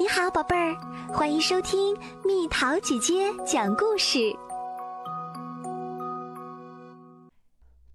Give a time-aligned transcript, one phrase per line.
[0.00, 0.76] 你好，宝贝儿，
[1.12, 4.32] 欢迎收听蜜桃姐姐讲故事。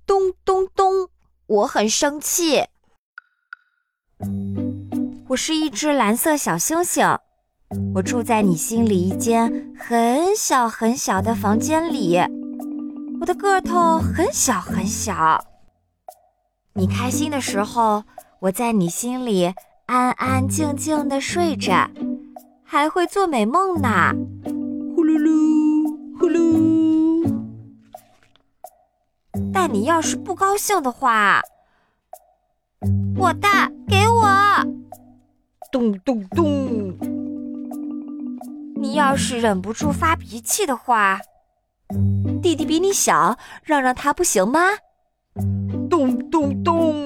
[0.05, 1.07] 咚咚咚，
[1.47, 2.65] 我很生气。
[5.29, 7.17] 我是一只蓝色小星星，
[7.95, 12.19] 我住在你心里一间很小很小的房间里，
[13.21, 15.41] 我的个头很小很小。
[16.73, 18.03] 你开心的时候，
[18.41, 19.53] 我在你心里。
[19.93, 21.87] 安安静静的睡着，
[22.63, 24.11] 还会做美梦呢。
[24.95, 27.31] 呼噜噜，呼噜。
[29.53, 31.41] 但你要是不高兴的话，
[33.15, 33.47] 我的
[33.87, 34.27] 给我。
[35.71, 36.97] 咚咚咚。
[38.75, 41.19] 你要是忍不住发脾气的话，
[42.41, 44.59] 弟弟比你小，让让他不行吗？
[45.87, 47.02] 咚咚咚。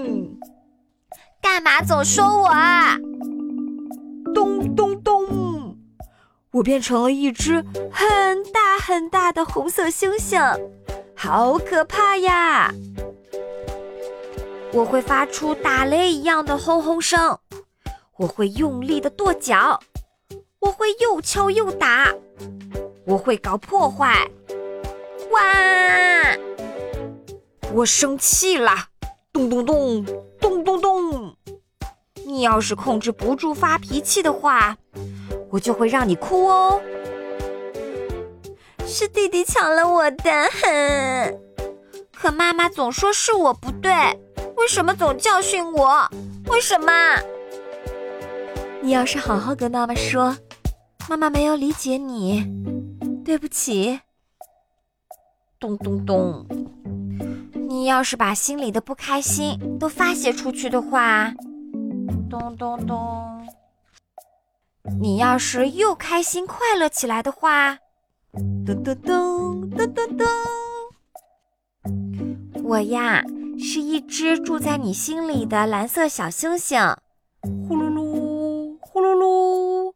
[1.58, 3.00] 干嘛总说我啊？
[4.32, 5.76] 咚咚咚！
[6.52, 10.40] 我变成了一只很大很大的红色星星，
[11.16, 12.72] 好可怕呀！
[14.72, 17.40] 我会发出打雷一样的轰轰声，
[18.18, 19.80] 我会用力的跺脚，
[20.60, 22.14] 我会又敲又打，
[23.04, 24.30] 我会搞破坏。
[25.32, 25.42] 哇！
[27.74, 28.76] 我生气了！
[29.34, 30.06] 咚咚咚！
[32.38, 34.78] 你要是控制不住发脾气的话，
[35.50, 36.80] 我就会让你哭哦。
[38.86, 41.36] 是弟弟抢了我的，哼！
[42.14, 43.92] 可妈妈总说是我不对，
[44.56, 46.08] 为什么总教训我？
[46.46, 46.92] 为什么？
[48.84, 50.38] 你要是好好跟妈妈说，
[51.10, 52.46] 妈妈没有理解你，
[53.26, 54.00] 对不起。
[55.60, 56.46] 咚咚咚！
[57.68, 61.34] 你要是把心里的不开心都发泄出去的话，
[62.30, 63.48] 咚咚咚！
[65.00, 67.78] 你要是又开心快乐起来的话，
[68.66, 70.26] 噔噔噔噔噔噔！
[72.64, 73.24] 我呀，
[73.58, 76.80] 是一只住在你心里的蓝色小星星，
[77.42, 79.94] 呼噜噜，呼噜噜！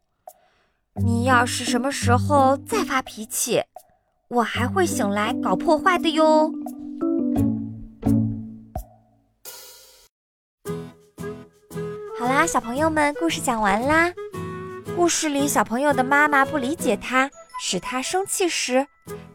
[1.04, 3.62] 你要是什么时候再发脾气，
[4.28, 6.50] 我还会醒来搞破坏的哟。
[12.46, 14.12] 小朋友们，故事讲完啦。
[14.96, 17.30] 故事里，小朋友的妈妈不理解他，
[17.60, 18.86] 使他生气时，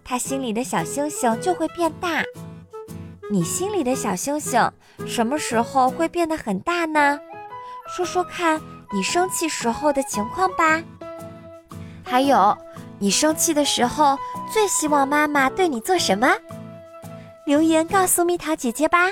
[0.04, 2.24] 他心里的小星星就会变大。
[3.32, 4.72] 你心里的小星星
[5.06, 7.20] 什么时候会变得很大呢？
[7.88, 8.62] 说说看
[8.94, 10.82] 你生气时候的情况吧。
[12.04, 12.58] 还有，
[13.00, 14.18] 你生气的时候
[14.52, 16.30] 最希望妈妈对你做什么？
[17.46, 19.12] 留言告诉蜜桃姐姐吧。